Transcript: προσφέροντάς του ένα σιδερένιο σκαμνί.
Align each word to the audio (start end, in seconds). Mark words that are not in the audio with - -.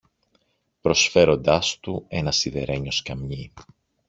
προσφέροντάς 0.81 1.79
του 1.79 2.05
ένα 2.07 2.31
σιδερένιο 2.31 2.91
σκαμνί. 2.91 3.51